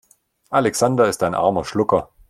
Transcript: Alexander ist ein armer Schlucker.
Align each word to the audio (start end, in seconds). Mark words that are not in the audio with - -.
Alexander 0.49 1.07
ist 1.07 1.21
ein 1.21 1.35
armer 1.35 1.63
Schlucker. 1.63 2.09